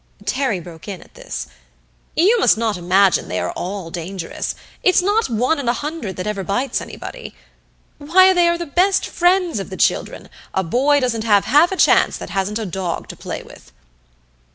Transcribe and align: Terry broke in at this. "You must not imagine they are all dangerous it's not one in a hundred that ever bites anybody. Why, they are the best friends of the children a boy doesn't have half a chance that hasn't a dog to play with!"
Terry 0.25 0.59
broke 0.59 0.87
in 0.87 0.99
at 0.99 1.13
this. 1.13 1.45
"You 2.15 2.39
must 2.39 2.57
not 2.57 2.75
imagine 2.75 3.27
they 3.27 3.39
are 3.39 3.51
all 3.51 3.91
dangerous 3.91 4.55
it's 4.81 5.03
not 5.03 5.29
one 5.29 5.59
in 5.59 5.69
a 5.69 5.73
hundred 5.73 6.15
that 6.15 6.25
ever 6.25 6.43
bites 6.43 6.81
anybody. 6.81 7.35
Why, 7.99 8.33
they 8.33 8.47
are 8.49 8.57
the 8.57 8.65
best 8.65 9.05
friends 9.05 9.59
of 9.59 9.69
the 9.69 9.77
children 9.77 10.27
a 10.55 10.63
boy 10.63 11.01
doesn't 11.01 11.23
have 11.23 11.45
half 11.45 11.71
a 11.71 11.75
chance 11.77 12.17
that 12.17 12.31
hasn't 12.31 12.57
a 12.57 12.65
dog 12.65 13.09
to 13.09 13.15
play 13.15 13.43
with!" 13.43 13.71